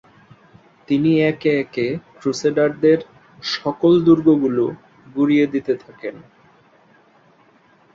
তিনি 0.87 1.11
একে 1.23 1.51
একে 1.61 1.87
ক্রুসেডারদের 2.17 2.99
সকল 3.53 3.93
দুর্গগুলো 4.05 4.65
গুঁড়িয়ে 5.07 5.45
দিতে 5.53 5.73
থাকেন। 5.83 6.15